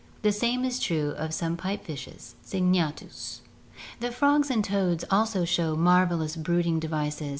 [0.23, 3.41] The same is true of some pipe fishes (Syngnatkus).
[3.99, 7.29] The frogs and toads also show marvelous brooding devices, es ^^^.